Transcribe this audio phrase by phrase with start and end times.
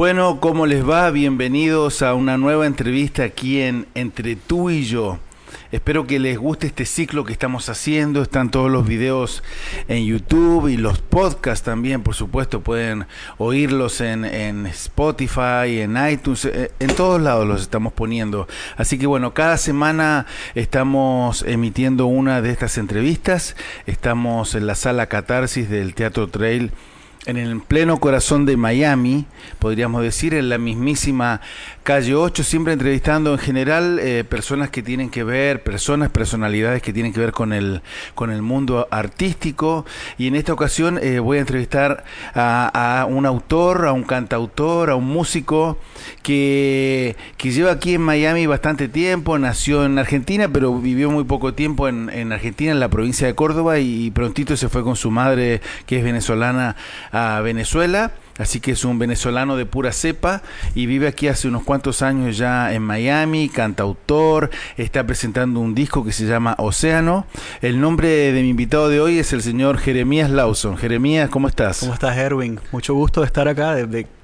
[0.00, 1.10] Bueno, ¿cómo les va?
[1.10, 5.18] Bienvenidos a una nueva entrevista aquí en Entre tú y yo.
[5.72, 8.22] Espero que les guste este ciclo que estamos haciendo.
[8.22, 9.42] Están todos los videos
[9.88, 12.62] en YouTube y los podcasts también, por supuesto.
[12.62, 13.04] Pueden
[13.36, 18.48] oírlos en, en Spotify, en iTunes, eh, en todos lados los estamos poniendo.
[18.78, 23.54] Así que bueno, cada semana estamos emitiendo una de estas entrevistas.
[23.84, 26.72] Estamos en la sala Catarsis del Teatro Trail
[27.26, 29.26] en el pleno corazón de Miami,
[29.58, 31.42] podríamos decir, en la mismísima
[31.82, 36.94] calle 8, siempre entrevistando en general eh, personas que tienen que ver, personas, personalidades que
[36.94, 37.82] tienen que ver con el,
[38.14, 39.84] con el mundo artístico.
[40.16, 44.96] Y en esta ocasión eh, voy a entrevistar a, un autor, a un cantautor, a
[44.96, 45.78] un músico
[46.22, 51.52] que, que, lleva aquí en Miami bastante tiempo, nació en Argentina, pero vivió muy poco
[51.52, 55.10] tiempo en, en Argentina, en la provincia de Córdoba, y prontito se fue con su
[55.10, 56.76] madre, que es venezolana,
[57.12, 60.42] a Venezuela así que es un venezolano de pura cepa
[60.74, 66.04] y vive aquí hace unos cuantos años ya en Miami, cantautor, está presentando un disco
[66.04, 67.26] que se llama Océano.
[67.60, 70.76] El nombre de mi invitado de hoy es el señor Jeremías Lawson.
[70.76, 71.80] Jeremías, ¿cómo estás?
[71.80, 72.58] ¿Cómo estás, Erwin?
[72.72, 73.76] Mucho gusto de estar acá.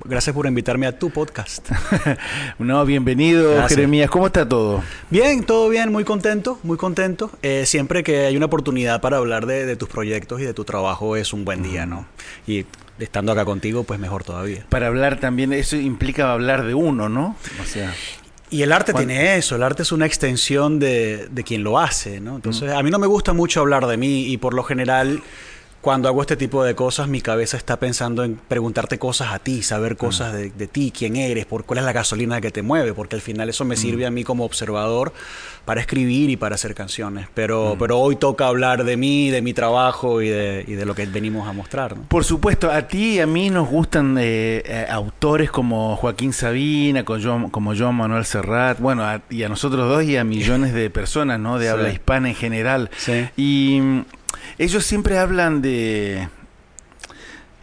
[0.05, 1.69] gracias por invitarme a tu podcast.
[2.59, 4.09] no, bienvenido, Jeremías.
[4.09, 4.83] ¿Cómo está todo?
[5.11, 7.31] Bien, todo bien, muy contento, muy contento.
[7.43, 10.65] Eh, siempre que hay una oportunidad para hablar de, de tus proyectos y de tu
[10.65, 12.07] trabajo es un buen día, ¿no?
[12.47, 12.65] Y
[12.99, 14.65] estando acá contigo, pues mejor todavía.
[14.69, 17.37] Para hablar también, eso implica hablar de uno, ¿no?
[17.63, 17.95] O sea.
[18.49, 22.21] Y el arte tiene eso, el arte es una extensión de, de quien lo hace,
[22.21, 22.37] ¿no?
[22.37, 22.77] Entonces, mm.
[22.77, 25.21] a mí no me gusta mucho hablar de mí y por lo general
[25.87, 29.63] cuando hago este tipo de cosas, mi cabeza está pensando en preguntarte cosas a ti,
[29.63, 33.15] saber cosas de, ti, quién eres, por cuál es la gasolina que te mueve, porque
[33.15, 35.13] al final eso me sirve a mí como observador
[35.65, 37.29] para escribir y para hacer canciones.
[37.35, 40.97] Pero, pero hoy toca hablar de mí, de mi trabajo y de, y de lo
[40.97, 41.95] que venimos a mostrar.
[41.95, 47.05] Por supuesto, a ti y a mí nos gustan eh, eh, autores como Joaquín Sabina,
[47.05, 51.61] como Joan, Manuel Serrat, bueno, y a nosotros dos y a millones de personas, ¿no?
[51.61, 52.91] De habla hispana en general.
[52.97, 53.29] Sí.
[53.37, 54.03] Y
[54.59, 56.29] ellos siempre hablan de...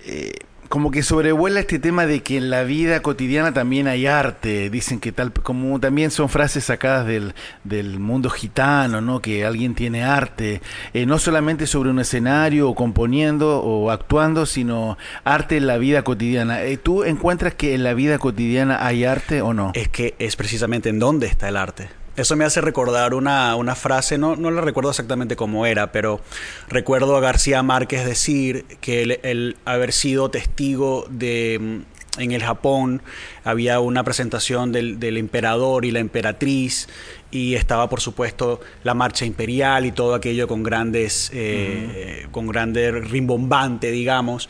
[0.05, 0.33] Eh,
[0.73, 4.99] como que sobrevuela este tema de que en la vida cotidiana también hay arte, dicen
[4.99, 9.21] que tal, como también son frases sacadas del, del mundo gitano, ¿no?
[9.21, 10.63] Que alguien tiene arte,
[10.95, 16.03] eh, no solamente sobre un escenario o componiendo o actuando, sino arte en la vida
[16.03, 16.63] cotidiana.
[16.63, 19.73] Eh, ¿Tú encuentras que en la vida cotidiana hay arte o no?
[19.75, 21.89] Es que es precisamente en dónde está el arte.
[22.15, 26.21] Eso me hace recordar una, una frase, no, no la recuerdo exactamente cómo era, pero
[26.69, 31.81] recuerdo a García Márquez decir que el, haber sido testigo de
[32.19, 33.01] en el Japón
[33.43, 36.87] había una presentación del, del, emperador y la emperatriz
[37.31, 42.91] y estaba por supuesto la marcha imperial y todo aquello con grandes eh, con grande
[42.91, 44.47] rimbombante digamos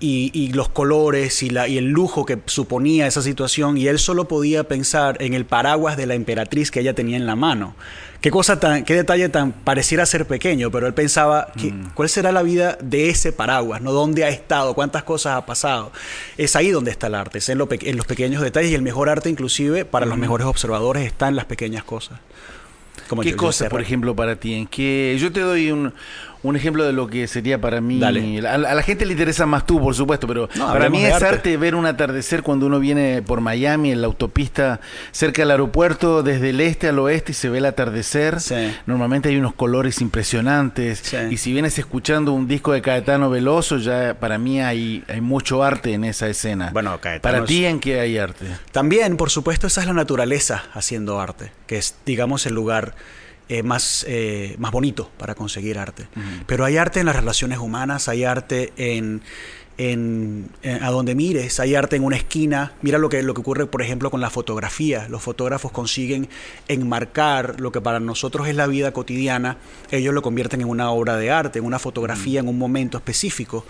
[0.00, 4.26] y, los colores y, la, y el lujo que suponía esa situación y él solo
[4.26, 7.74] podía pensar en el paraguas de la emperatriz que ella tenía en la mano.
[8.20, 11.90] Qué cosa tan, qué detalle tan pareciera ser pequeño, pero él pensaba mm.
[11.94, 13.92] cuál será la vida de ese paraguas, ¿no?
[13.92, 14.74] ¿Dónde ha estado?
[14.74, 15.90] ¿Cuántas cosas ha pasado?
[16.36, 17.66] Es ahí donde está el arte, es en, los
[18.06, 21.84] pequeños detalles y el mejor arte inclusive para los mejores observadores está en las pequeñas
[21.84, 22.18] cosas.
[23.22, 24.54] ¿Qué cosas, por ejemplo, para ti?
[24.54, 25.16] ¿En qué?
[25.18, 25.92] Yo te doy un,
[26.42, 28.02] un ejemplo de lo que sería para mí.
[28.02, 31.56] A, la gente le interesa más tú, por supuesto, pero para mí es arte.
[31.56, 34.80] ver un atardecer cuando uno viene por Miami en la autopista
[35.12, 38.38] cerca del aeropuerto, desde el este al oeste y se ve el atardecer.
[38.86, 41.14] Normalmente hay unos colores impresionantes.
[41.30, 45.62] Y si vienes escuchando un disco de Caetano Veloso, ya para mí hay, hay mucho
[45.62, 46.70] arte en esa escena.
[46.72, 47.34] Bueno, Caetano.
[47.34, 48.46] Para ti, ¿en qué hay arte?
[48.72, 52.94] También, por supuesto, esa es la naturaleza haciendo arte, que es, digamos, el lugar
[53.52, 56.06] eh, más, eh, más bonito para conseguir arte.
[56.46, 59.22] Pero hay arte en las relaciones humanas, hay arte en,
[59.76, 62.74] en, a donde mires, hay arte en una esquina.
[62.80, 65.08] Mira lo que, lo que ocurre, por ejemplo, con la fotografía.
[65.08, 66.28] Los fotógrafos consiguen
[66.68, 69.58] enmarcar lo que para nosotros es la vida cotidiana,
[69.90, 73.66] ellos lo convierten en una obra de arte, en una fotografía, en un momento específico.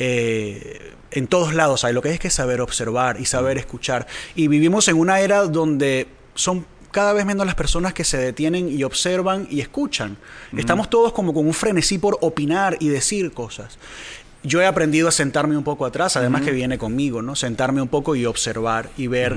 [0.00, 4.08] Eh, en todos lados hay lo que hay que saber observar y saber escuchar.
[4.34, 8.68] Y vivimos en una era donde son cada vez menos las personas que se detienen
[8.68, 10.16] y observan y escuchan.
[10.56, 13.78] Estamos todos como con un frenesí por opinar y decir cosas.
[14.42, 17.36] Yo he aprendido a sentarme un poco atrás, además que viene conmigo, ¿no?
[17.36, 19.36] Sentarme un poco y observar y ver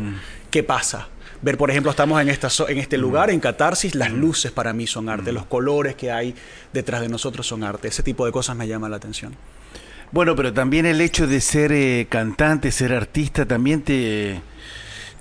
[0.49, 1.09] qué pasa.
[1.41, 4.87] Ver, por ejemplo, estamos en, esta, en este lugar, en Catarsis, las luces para mí
[4.87, 6.33] son arte, los colores que hay
[6.71, 7.89] detrás de nosotros son arte.
[7.89, 9.35] Ese tipo de cosas me llama la atención.
[10.13, 14.41] Bueno, pero también el hecho de ser eh, cantante, ser artista, también te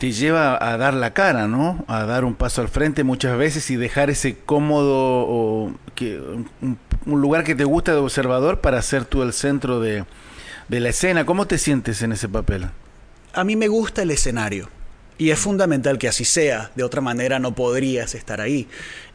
[0.03, 1.85] te lleva a dar la cara, ¿no?
[1.87, 7.55] A dar un paso al frente muchas veces y dejar ese cómodo un, lugar que
[7.55, 10.05] te gusta de observador para ser tú el centro de,
[10.67, 11.25] de la escena.
[11.25, 12.67] ¿Cómo te sientes en ese papel?
[13.33, 14.69] a mí me gusta el escenario.
[15.19, 18.67] Y es fundamental que así sea, de otra manera no podrías estar ahí.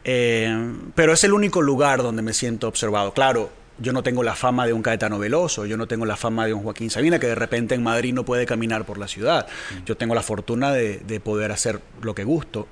[0.05, 3.13] Eh, pero es el único lugar donde me siento observado.
[3.13, 6.45] Claro, yo no tengo la fama de un Caetano Veloso, yo no tengo la fama
[6.45, 9.47] de un Joaquín Sabina, que de repente en Madrid no puede caminar por la ciudad.
[9.85, 12.67] Yo tengo la fortuna de, de poder hacer lo que gusto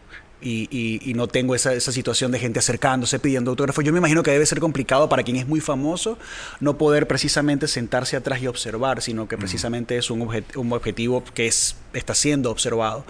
[0.46, 3.84] y, no tengo esa, situación de gente acercándose pidiendo autógrafos.
[3.84, 6.18] Yo me imagino que debe ser complicado para quien es muy famoso
[6.60, 10.22] no poder precisamente sentarse atrás y observar, sino que precisamente es un,
[10.56, 13.06] un objetivo que es, está siendo observado.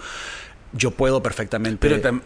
[0.76, 1.88] Yo puedo perfectamente...
[1.88, 2.20] Pero,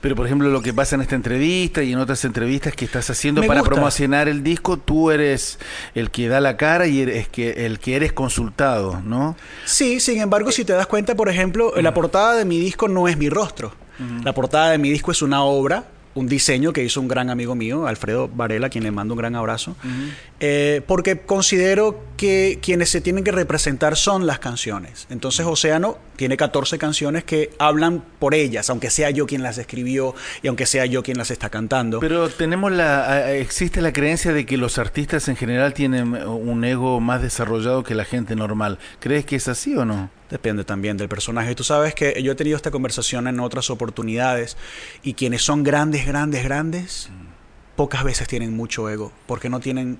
[0.00, 3.08] pero por ejemplo lo que pasa en esta entrevista y en otras entrevistas que estás
[3.10, 5.58] haciendo para promocionar el disco, tú eres
[5.94, 9.36] el que da la cara y eres que, el que eres consultado, ¿no?
[9.64, 13.08] Sí, sin embargo, si te das cuenta, por ejemplo, la portada de mi disco no
[13.08, 13.72] es mi rostro.
[14.22, 15.84] La portada de mi disco es una obra,
[16.16, 19.18] un diseño que hizo un gran amigo mío, Alfredo Varela, a quien le mando un
[19.18, 19.76] gran abrazo,
[20.40, 25.06] eh, porque considero que quienes se tienen que representar son las canciones.
[25.10, 30.14] Entonces Océano tiene 14 canciones que hablan por ellas, aunque sea yo quien las escribió
[30.42, 32.00] y aunque sea yo quien las está cantando.
[32.00, 36.98] Pero tenemos la existe la creencia de que los artistas en general tienen un ego
[37.00, 38.78] más desarrollado que la gente normal.
[39.00, 40.10] ¿Crees que es así o no?
[40.30, 41.54] Depende también del personaje.
[41.54, 44.56] Tú sabes que yo he tenido esta conversación en otras oportunidades
[45.02, 47.10] y quienes son grandes, grandes, grandes,
[47.76, 49.98] pocas veces tienen mucho ego porque no tienen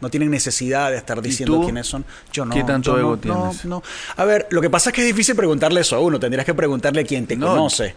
[0.00, 2.06] no tienen necesidad de estar diciendo quiénes son.
[2.32, 2.54] Yo no.
[2.54, 3.66] ¿Qué tanto ego tienes?
[3.66, 3.82] No,
[4.16, 6.18] A ver, lo que pasa es que es difícil preguntarle eso a uno.
[6.18, 7.94] Tendrías que preguntarle a quien te conoce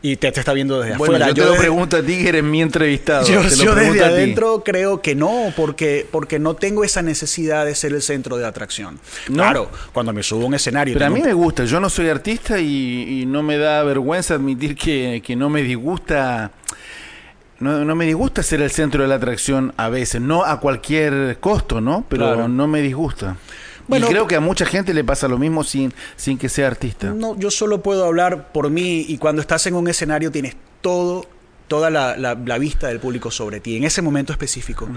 [0.00, 1.34] y te, te, está viendo desde bueno, afuera.
[1.34, 3.26] Yo, te lo pregunto a ti que eres mi entrevistado.
[3.26, 8.02] Yo, desde adentro creo que no, porque, porque no tengo esa necesidad de ser el
[8.02, 8.98] centro de atracción.
[9.26, 10.94] Claro, cuando me subo a un escenario.
[10.94, 11.64] Pero a mí me gusta.
[11.64, 16.52] Yo no soy artista y, no me da vergüenza admitir que, que no me disgusta
[17.60, 21.38] no, no, me disgusta ser el centro de la atracción a veces, no a cualquier
[21.40, 22.04] costo, ¿no?
[22.08, 23.36] Pero no me disgusta.
[23.88, 26.66] Bueno, y creo que a mucha gente le pasa lo mismo sin, sin que sea
[26.66, 27.08] artista.
[27.08, 31.26] No, yo solo puedo hablar por mí y cuando estás en un escenario tienes todo,
[31.66, 34.88] toda la, la, vista del público sobre ti, en ese momento específico.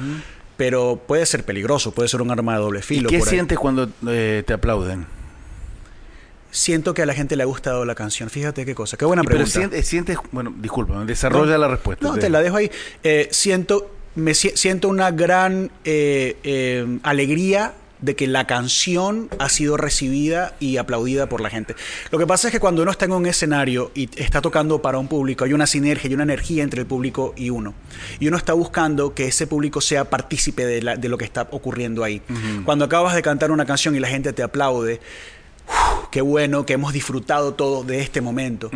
[0.57, 3.09] Pero puede ser peligroso, puede ser un arma de doble filo.
[3.09, 5.07] ¿Y qué sientes cuando eh, te aplauden?
[6.51, 8.29] siento que a la gente le ha gustado la canción.
[8.29, 8.97] Fíjate qué cosa.
[8.97, 9.51] Qué buena pregunta.
[9.69, 12.05] Pero sientes, bueno, disculpa, desarrolla la respuesta.
[12.05, 12.69] No, te la dejo ahí.
[13.03, 19.77] Eh, siento, me siento una gran eh, eh, alegría de que la canción ha sido
[19.77, 21.75] recibida y aplaudida por la gente.
[22.11, 24.97] Lo que pasa es que cuando uno está en un escenario y está tocando para
[24.97, 27.73] un público, hay una sinergia y una energía entre el público y uno.
[28.19, 32.21] Y uno está buscando que ese público sea partícipe de, lo que está ocurriendo ahí.
[32.65, 34.99] Cuando acabas de cantar una canción y la gente te aplaude,
[36.11, 38.69] qué bueno que hemos disfrutado todo de este momento.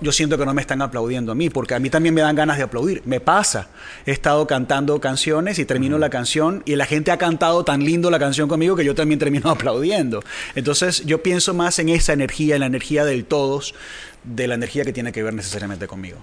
[0.00, 2.36] yo siento que no me están aplaudiendo a mí, porque a mí también me dan
[2.36, 3.02] ganas de aplaudir.
[3.04, 3.68] Me pasa.
[4.06, 8.10] He estado cantando canciones y termino la canción y la gente ha cantado tan lindo
[8.10, 10.22] la canción conmigo que yo también termino aplaudiendo.
[10.54, 13.74] Entonces yo pienso más en esa energía, en la energía del todos,
[14.22, 16.18] de la energía que tiene que ver necesariamente conmigo.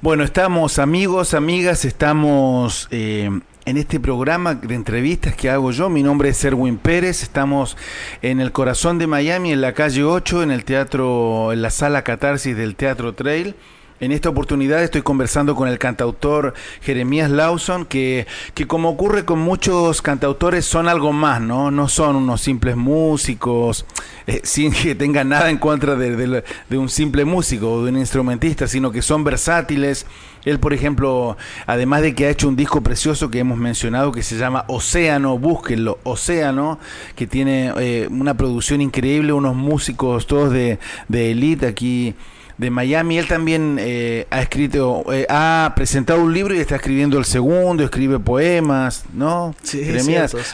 [0.00, 3.30] Bueno, estamos amigos, amigas, estamos eh,
[3.66, 5.90] en este programa de entrevistas que hago yo.
[5.90, 7.24] Mi nombre es Erwin Pérez.
[7.24, 7.76] Estamos
[8.22, 12.02] en el corazón de Miami, en la calle 8, en el teatro, en la sala
[12.02, 13.56] Catarsis del Teatro Trail.
[13.98, 16.52] En esta oportunidad estoy conversando con el cantautor
[16.82, 21.70] Jeremías Lawson, que, que como ocurre con muchos cantautores son algo más, ¿no?
[21.70, 23.86] No son unos simples músicos,
[24.26, 27.96] eh, sin que tengan nada en contra de, de, un simple músico o de un
[27.96, 30.04] instrumentista, sino que son versátiles.
[30.44, 34.22] Él, por ejemplo, además de que ha hecho un disco precioso que hemos mencionado que
[34.22, 36.78] se llama Océano, búsquenlo, Océano,
[37.14, 40.78] que tiene eh, una producción increíble, unos músicos todos de,
[41.08, 42.14] de elite aquí
[42.58, 43.18] de Miami.
[43.18, 47.84] Él también eh, ha escrito, eh, ha presentado un libro y está escribiendo el segundo,
[47.84, 49.54] escribe poemas, ¿no?
[49.62, 49.82] Sí,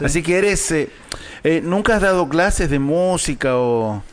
[0.03, 0.89] Así que eres, eh,
[1.63, 4.03] ¿nunca has dado clases de música o...?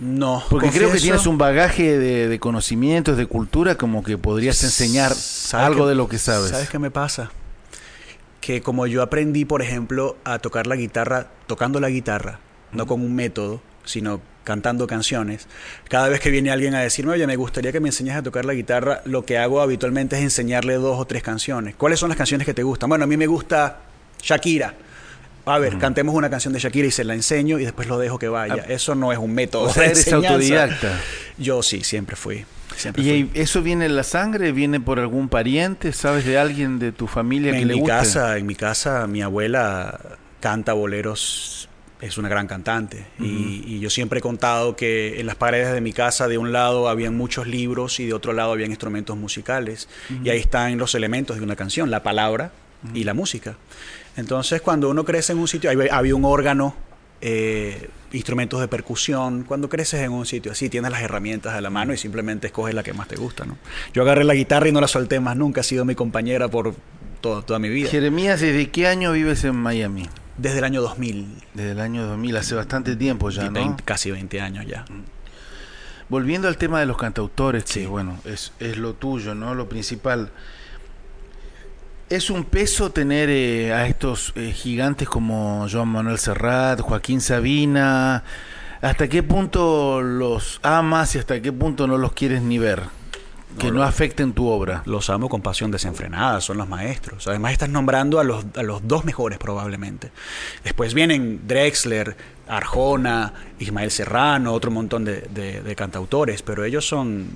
[0.00, 0.42] No.
[0.50, 5.12] Porque creo que tienes un bagaje de, conocimientos, de cultura, como que podrías enseñar
[5.52, 6.50] algo de lo que sabes.
[6.50, 7.30] ¿Sabes qué me pasa?
[8.40, 12.40] Que como yo aprendí, por ejemplo, a tocar la guitarra, tocando la guitarra,
[12.72, 15.46] no con un método, sino cantando canciones.
[15.88, 18.44] Cada vez que viene alguien a decirme, oye, me gustaría que me enseñes a tocar
[18.44, 21.74] la guitarra, lo que hago habitualmente es enseñarle dos o tres canciones.
[21.74, 22.88] ¿Cuáles son las canciones que te gustan?
[22.88, 23.80] Bueno, a mí me gusta
[24.22, 24.74] Shakira.
[25.46, 28.18] A ver, cantemos una canción de Shakira y se la enseño y después lo dejo
[28.18, 28.64] que vaya.
[28.66, 28.72] Ah.
[28.72, 29.64] Eso no es un método.
[29.64, 31.00] O sea, eres autodidacta.
[31.36, 32.46] Yo sí, siempre fui.
[32.96, 34.52] ¿Y eso viene en la sangre?
[34.52, 35.92] ¿Viene por algún pariente?
[35.92, 37.88] ¿Sabes de alguien de tu familia que le guste?
[37.88, 40.00] Casa, en mi casa, mi abuela
[40.40, 41.68] canta boleros
[42.04, 43.06] es una gran cantante.
[43.18, 46.88] y, yo siempre he contado que en las paredes de mi casa, de un lado
[46.88, 49.88] habían muchos libros y de otro lado habían instrumentos musicales.
[50.22, 52.52] Y ahí están los elementos de una canción, la palabra
[52.92, 53.56] y la música.
[54.16, 56.76] Entonces, cuando uno crece en un sitio, había un órgano
[57.20, 59.44] eh, instrumentos de percusión.
[59.44, 62.74] Cuando creces en un sitio así, tienes las herramientas a la mano y simplemente escoges
[62.74, 63.44] la que más te gusta.
[63.44, 63.56] ¿no?
[63.92, 66.74] Yo agarré la guitarra y no la solté más nunca, ha sido mi compañera por
[67.20, 67.88] toda mi vida.
[67.88, 70.08] Jeremías, ¿desde qué año vives en Miami?
[70.36, 71.42] Desde el año 2000.
[71.54, 73.76] Desde el año 2000, hace bastante tiempo ya, ¿no?
[73.84, 74.84] casi 20 años ya.
[74.88, 75.04] Mm.
[76.08, 79.54] Volviendo al tema de los cantautores, que bueno, es, es lo tuyo, ¿no?
[79.54, 80.30] Lo principal.
[82.10, 88.22] ¿Es un peso tener eh, a estos eh, gigantes como Joan Manuel Serrat, Joaquín Sabina?
[88.82, 92.82] ¿Hasta qué punto los amas y hasta qué punto no los quieres ni ver?
[93.58, 94.82] Que no, afecten tu obra.
[94.86, 97.26] Los amo con pasión desenfrenada, son los maestros.
[97.28, 100.10] Además estás nombrando a los, a los dos mejores probablemente.
[100.62, 102.16] Después vienen Drexler,
[102.48, 107.28] Arjona, Ismael Serrano, otro montón de, de, cantautores, pero ellos son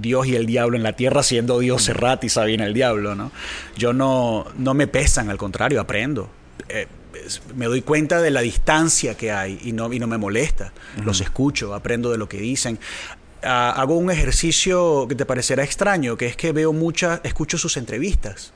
[0.00, 3.14] Dios y el diablo en la tierra, siendo Dios Serrat y Sabina el diablo.
[3.14, 3.32] ¿no?
[3.76, 6.30] Yo no, no me pesan, al contrario, aprendo.
[6.68, 6.86] Eh,
[7.54, 10.72] me doy cuenta de la distancia que hay y no, y no me molesta.
[11.04, 12.78] Los escucho, aprendo de lo que dicen.
[13.46, 18.52] Hago un ejercicio que te parecerá extraño, que es que veo muchas, escucho sus entrevistas.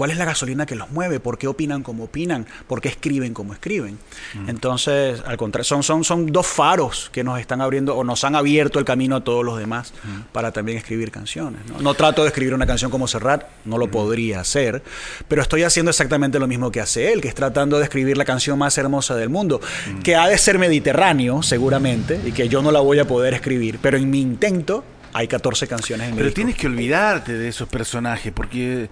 [0.00, 1.20] ¿Cuál es la gasolina que los mueve?
[1.20, 2.46] ¿Por qué opinan como opinan?
[2.66, 3.98] ¿Por qué escriben como escriben?
[4.46, 8.34] Entonces, al contrario, son, son, son dos faros que nos están abriendo o nos han
[8.34, 9.92] abierto el camino a todos los demás
[10.32, 11.60] para también escribir canciones.
[11.82, 11.92] ¿no?
[11.92, 14.82] trato de escribir una canción como Serrat, no lo podría hacer,
[15.28, 18.24] pero estoy haciendo exactamente lo mismo que hace él, que es tratando de escribir la
[18.24, 19.60] canción más hermosa del mundo,
[20.02, 23.78] que ha de ser mediterráneo, seguramente, y que yo no la voy a poder escribir,
[23.82, 28.32] pero en mi intento hay 14 canciones en Pero tienes que olvidarte de esos personajes,
[28.32, 28.88] porque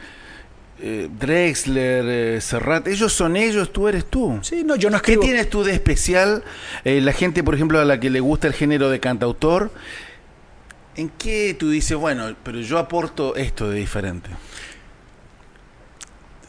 [0.80, 4.38] eh, Drexler, eh, Serrat, ellos son ellos, tú eres tú.
[4.42, 5.22] Sí, no, yo no escribo.
[5.22, 6.44] ¿Qué tienes tú de especial?
[6.84, 9.72] Eh, la gente, por ejemplo, a la que le gusta el género de cantautor,
[10.94, 14.30] ¿en qué tú dices, bueno, pero yo aporto esto de diferente?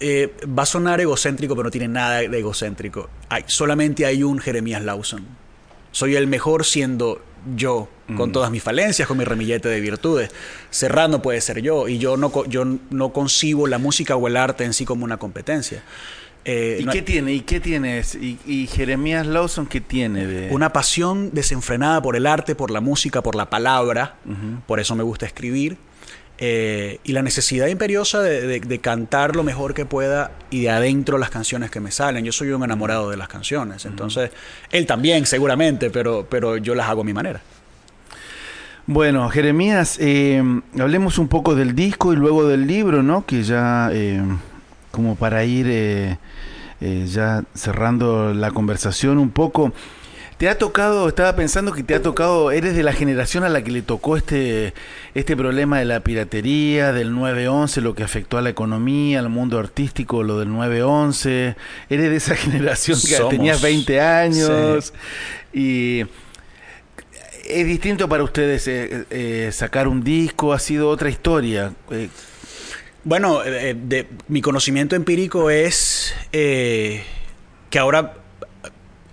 [0.01, 3.09] va a sonar egocéntrico, pero no tiene nada de egocéntrico.
[3.27, 5.27] Hay, solamente hay un Jeremías Lawson.
[5.91, 7.21] Soy el mejor siendo
[7.57, 8.31] yo, con mm.
[8.31, 10.31] todas mis falencias, con mi remillete de virtudes.
[10.69, 14.63] Serrano puede ser yo, y yo no, yo no concibo la música o el arte
[14.63, 15.83] en sí como una competencia.
[16.45, 17.33] Eh, ¿Y qué tiene?
[17.33, 18.15] ¿Y qué tienes?
[18.15, 20.25] ¿Y, Jeremías Lawson qué tiene?
[20.25, 20.49] De...
[20.51, 24.15] Una pasión desenfrenada por el arte, por la música, por la palabra.
[24.65, 25.77] Por eso me gusta escribir.
[26.41, 31.29] Eh, y la necesidad imperiosa de, cantar lo mejor que pueda y de adentro las
[31.29, 32.23] canciones que me salen.
[32.23, 34.31] Yo soy un enamorado de las canciones, entonces
[34.71, 37.41] él también seguramente, pero, pero yo las hago a mi manera.
[38.91, 40.41] Bueno, Jeremías, eh,
[40.79, 43.23] hablemos un poco del disco y luego del libro, ¿no?
[43.23, 44.19] Que ya, eh,
[44.89, 46.17] como para ir
[46.81, 49.73] ya cerrando la conversación un poco,
[50.39, 53.61] ¿Te ha tocado, estaba pensando que te ha tocado, eres de la generación a la
[53.61, 54.73] que le tocó este,
[55.13, 59.59] este problema de la piratería, del 9-11, lo que afectó a la economía, al mundo
[59.59, 61.55] artístico, lo del 9-11?
[61.89, 64.93] Eres de esa generación que tenías 20 años
[65.51, 66.05] y
[67.49, 71.73] es distinto para ustedes eh, eh, sacar un disco, ha sido otra historia.
[71.91, 72.09] Eh,
[73.03, 77.03] bueno, de, mi conocimiento empírico es que
[77.79, 78.13] ahora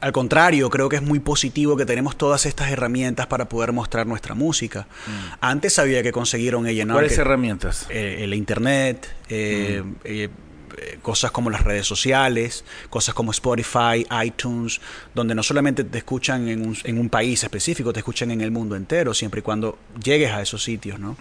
[0.01, 4.07] al contrario, creo que es muy positivo que tenemos todas estas herramientas para poder mostrar
[4.07, 4.87] nuestra música.
[5.07, 5.11] Mm.
[5.41, 6.87] Antes había que conseguir un A&R.
[6.87, 7.87] ¿Cuáles herramientas?
[7.91, 10.46] El Internet, eh, mm.
[10.79, 14.81] Eh, cosas como las redes sociales, cosas como Spotify, iTunes,
[15.15, 18.51] donde no solamente te escuchan en un, en un país específico, te escuchan en el
[18.51, 21.17] mundo entero, siempre y cuando llegues a esos sitios, ¿no?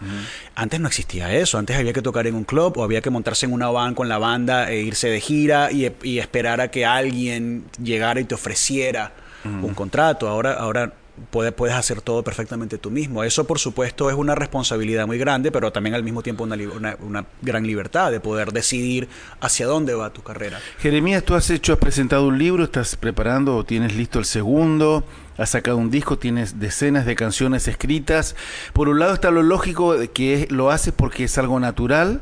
[0.56, 3.46] Antes no existía eso, antes había que tocar en un club o había que montarse
[3.46, 6.86] en una van con la banda e irse de gira y, y esperar a que
[6.86, 9.12] alguien llegara y te ofreciera
[9.46, 10.28] un contrato.
[10.28, 10.94] Ahora, ahora
[11.32, 13.24] puedes, puedes hacer todo perfectamente tú mismo.
[13.24, 16.58] Eso, por supuesto, es una responsabilidad muy grande, pero también al mismo tiempo una,
[17.02, 19.08] una, gran libertad de poder decidir
[19.40, 20.60] hacia dónde va tu carrera.
[20.80, 25.06] Jeremías, tú has hecho, has presentado un libro, estás preparando o tienes listo el segundo,
[25.38, 28.36] has sacado un disco, tienes decenas de canciones escritas.
[28.74, 32.22] Por un lado está lo lógico de que lo haces porque es algo natural,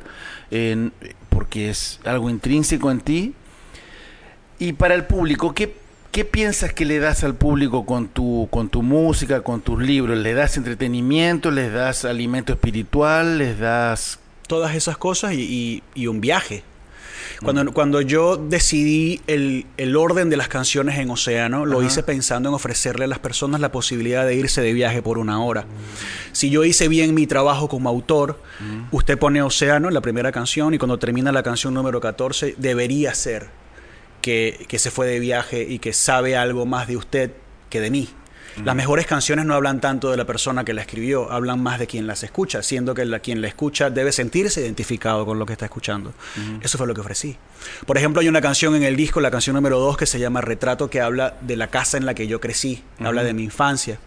[1.29, 3.33] porque es algo intrínseco en ti.
[4.59, 5.82] Y para el público, ¿qué
[6.13, 10.15] ¿Qué piensas que le das al público con tu, con tu música, con tus libros?
[10.15, 11.49] ¿Le das entretenimiento?
[11.49, 13.39] ¿Les das alimento espiritual?
[13.39, 14.19] ¿Les das...?
[14.47, 16.63] Todas esas cosas y, un viaje.
[17.41, 17.73] Cuando, mm.
[17.73, 23.05] cuando yo decidí el, orden de las canciones en Océano, lo hice pensando en ofrecerle
[23.05, 25.65] a las personas la posibilidad de irse de viaje por una hora.
[26.31, 28.95] Si yo hice bien mi trabajo como autor, mm.
[28.95, 33.15] usted pone Océano en la primera canción y cuando termina la canción número 14, debería
[33.15, 33.62] ser
[34.23, 37.31] que, se fue de viaje y que sabe algo más de usted
[37.69, 38.09] que de mí.
[38.63, 41.87] Las mejores canciones no hablan tanto de la persona que la escribió, hablan más de
[41.87, 45.53] quien las escucha, siendo que la, quien la escucha debe sentirse identificado con lo que
[45.53, 46.13] está escuchando.
[46.61, 47.35] Eso fue lo que ofrecí.
[47.87, 50.41] Por ejemplo, hay una canción en el disco, la canción número 2, que se llama
[50.41, 53.97] Retrato, que habla de la casa en la que yo crecí, habla de mi infancia.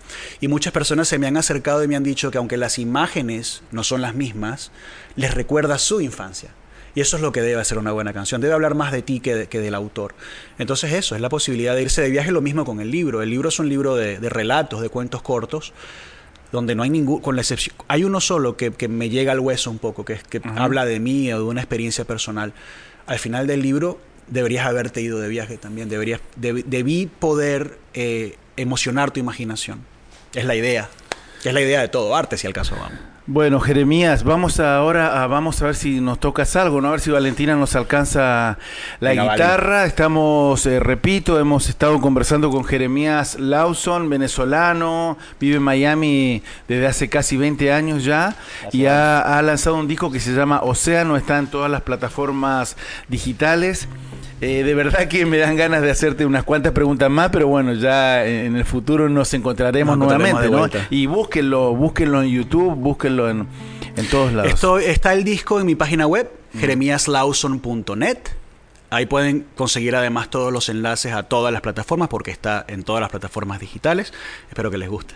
[0.41, 3.63] Y muchas personas se me han acercado y me han dicho que aunque las imágenes
[3.73, 4.71] no son las mismas,
[5.17, 6.51] les recuerda su infancia.
[6.97, 8.41] Y eso es lo que debe hacer una buena canción.
[8.41, 10.15] Debe hablar más de ti que, del autor.
[10.59, 12.33] Entonces eso, es la posibilidad de irse de viaje.
[12.33, 13.21] Lo mismo con el libro.
[13.21, 15.75] El libro es un libro de, relatos, de cuentos cortos,
[16.53, 19.71] donde no hay ningún, con la excepción, hay uno solo que, me llega al hueso
[19.71, 22.55] un poco, que, es, que habla de mí o de una experiencia personal.
[23.07, 25.91] Al final del libro deberías haberte ido de viaje también.
[25.91, 29.81] Deberías, debí poder eh, emocionar tu imaginación.
[30.33, 30.89] Es la idea.
[31.45, 33.16] Es la idea de todo arte, si al caso vamos.
[33.29, 36.87] Bueno, Jeremías, vamos ahora a, vamos a ver si nos tocas algo, ¿no?
[36.87, 38.57] A ver si Valentina nos alcanza
[39.01, 39.85] la guitarra.
[39.85, 47.09] Estamos, eh, repito, hemos estado conversando con Jeremías Lawson, venezolano, vive en Miami desde hace
[47.09, 48.37] casi 20 años ya
[48.71, 52.77] y ha, ha lanzado un disco que se llama Océano, está en todas las plataformas
[53.09, 53.89] digitales.
[54.41, 57.73] Eh, de verdad que me dan ganas de hacerte unas cuantas preguntas más, pero bueno,
[57.73, 60.69] ya en el futuro nos encontraremos nuevamente, ¿no?
[60.91, 63.47] Y búsquenlo, búsquenlo en YouTube, búsquenlo en,
[64.11, 64.53] todos lados.
[64.53, 68.19] Esto, está el disco en mi página web, jeremiaslawson.net.
[68.91, 73.01] Ahí pueden conseguir además todos los enlaces a todas las plataformas porque está en todas
[73.01, 74.13] las plataformas digitales.
[74.49, 75.15] Espero que les guste.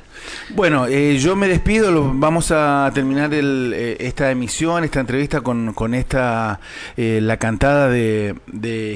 [0.50, 5.94] Bueno, eh, yo me despido, vamos a terminar eh, esta emisión, esta entrevista con, con
[5.94, 6.60] esta,
[6.96, 8.34] eh, la cantada de,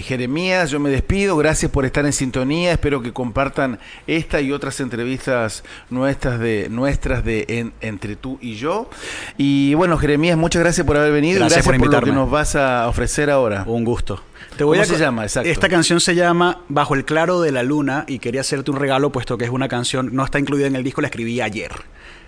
[0.05, 0.71] Jeremías.
[0.71, 5.65] Yo me despido, gracias por estar en sintonía, espero que compartan esta y otras entrevistas
[5.91, 8.91] nuestras de, nuestras de Entre tú y yo.
[9.39, 12.31] Y bueno, Jeremías, muchas gracias por haber venido gracias y gracias por, lo que nos
[12.31, 13.65] vas a ofrecer ahora.
[13.67, 14.23] Un gusto.
[14.57, 15.23] Te voy ¿Cómo se llama?
[15.23, 15.49] Exacto.
[15.49, 19.11] Esta canción se llama Bajo el claro de la luna y quería hacerte un regalo
[19.11, 21.73] puesto que es una canción, no está incluida en el disco, la escribí ayer.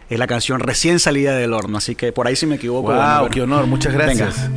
[0.08, 2.92] Es la canción recién salida del horno, así que por ahí si me equivoco.
[2.92, 3.28] ¡Wow!
[3.30, 3.66] ¡Qué honor!
[3.66, 4.50] Muchas gracias.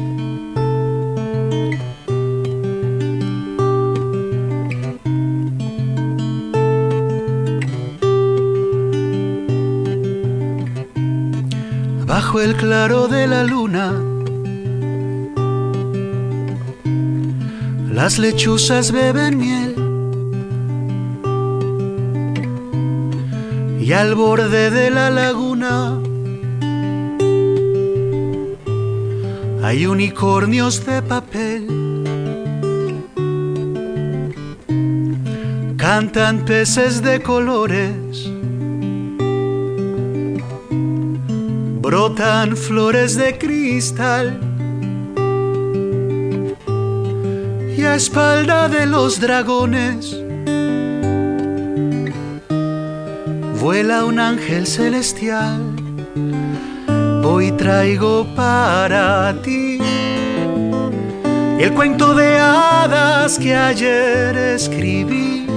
[12.05, 13.93] Bajo el claro de la luna,
[17.91, 19.75] las lechuzas beben miel
[23.79, 25.99] y al borde de la laguna
[29.69, 31.67] hay unicornios de papel.
[35.77, 38.29] Cantan peces de colores,
[41.81, 44.48] brotan flores de cristal.
[47.89, 50.15] Y a espalda de los dragones
[53.59, 55.59] vuela un ángel celestial.
[57.23, 59.79] Hoy traigo para ti
[61.59, 65.47] el cuento de hadas que ayer escribí.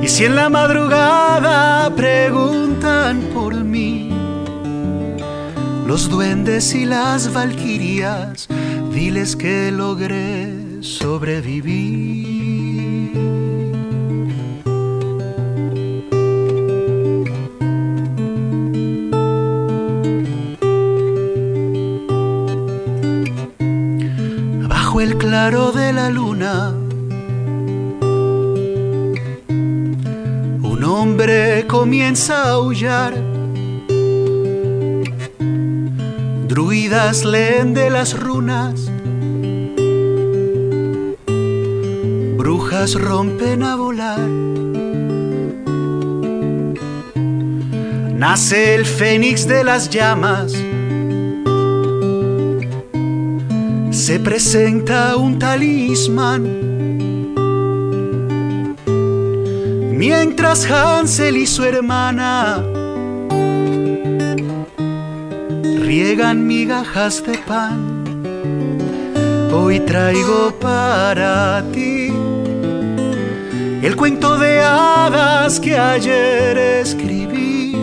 [0.00, 4.10] Y si en la madrugada preguntan por mí,
[5.86, 8.48] los duendes y las valquirias,
[8.90, 12.40] diles que logré sobrevivir.
[25.00, 26.74] el claro de la luna.
[29.48, 33.14] Un hombre comienza a aullar.
[36.48, 38.90] Druidas leen de las runas.
[42.60, 44.20] Brujas rompen a volar.
[48.22, 50.52] Nace el fénix de las llamas
[53.90, 56.42] se presenta un talismán.
[59.96, 62.62] Mientras Hansel y su hermana
[65.86, 68.04] riegan migajas de pan,
[69.50, 72.00] hoy traigo para ti
[73.82, 77.74] el cuento de hadas que ayer escribí.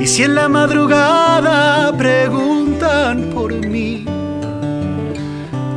[0.00, 4.06] Y si en la madrugada preguntan por mí,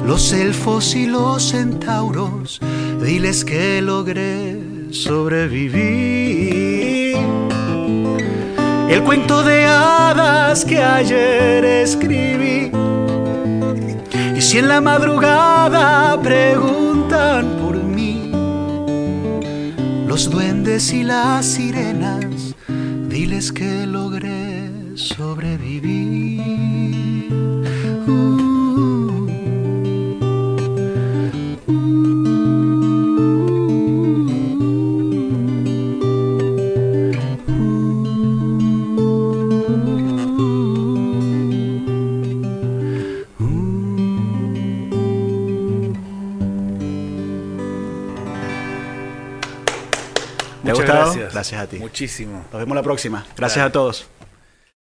[0.05, 2.60] los elfos y los centauros,
[3.01, 4.60] diles que logré
[4.91, 7.17] sobrevivir.
[8.88, 12.71] El cuento de hadas que ayer escribí.
[14.36, 17.09] Y si en la madrugada preguntan
[20.19, 22.53] los duendes y las sirenas,
[23.08, 26.68] diles que logré sobrevivir.
[51.39, 51.78] Gracias a ti.
[51.80, 52.45] Muchísimo.
[52.52, 53.25] Nos vemos la próxima.
[53.38, 53.69] Gracias Dale.
[53.69, 54.08] a todos.